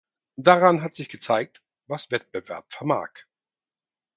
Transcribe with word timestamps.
Daran 0.39 0.81
hat 0.81 0.95
sich 0.95 1.09
gezeigt, 1.09 1.61
was 1.85 2.09
Wettbewerb 2.09 2.73
vermag. 2.73 3.11